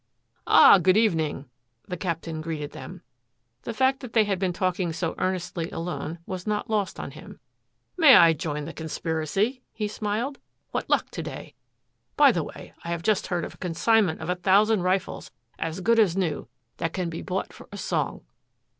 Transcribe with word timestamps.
"Ah, 0.47 0.79
good 0.79 0.97
evening," 0.97 1.45
the 1.87 1.95
Captain 1.95 2.41
greeted 2.41 2.71
them. 2.71 3.03
The 3.61 3.73
fact 3.75 3.99
that 3.99 4.13
they 4.13 4.23
had 4.23 4.39
been 4.39 4.51
talking 4.51 4.91
so 4.93 5.13
earnestly 5.19 5.69
alone 5.69 6.17
was 6.25 6.47
not 6.47 6.71
lost 6.71 6.99
on 6.99 7.11
him. 7.11 7.39
"May 7.97 8.15
I 8.15 8.33
join 8.33 8.65
the 8.65 8.73
conspiracy?" 8.73 9.61
he 9.71 9.87
smiled. 9.87 10.39
"What 10.71 10.89
luck 10.89 11.11
to 11.11 11.21
day? 11.21 11.53
By 12.17 12.31
the 12.31 12.43
way, 12.43 12.73
I 12.83 12.87
have 12.89 13.03
just 13.03 13.27
heard 13.27 13.45
of 13.45 13.53
a 13.53 13.57
consignment 13.57 14.21
of 14.21 14.29
a 14.31 14.35
thousand 14.35 14.81
rifles 14.81 15.29
as 15.59 15.81
good 15.81 15.99
as 15.99 16.17
new 16.17 16.47
that 16.77 16.93
can 16.93 17.11
be 17.11 17.21
bought 17.21 17.53
for 17.53 17.67
a 17.71 17.77
song." 17.77 18.21